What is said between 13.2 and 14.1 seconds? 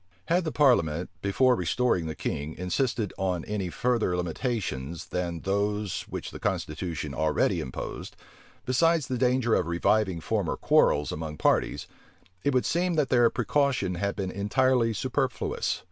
precaution